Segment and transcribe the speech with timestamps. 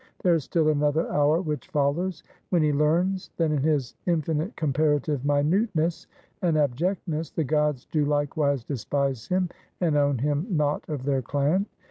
[0.23, 5.23] There is still another hour which follows, when he learns that in his infinite comparative
[5.23, 6.07] minuteness
[6.41, 11.67] and abjectness, the gods do likewise despise him, and own him not of their clan.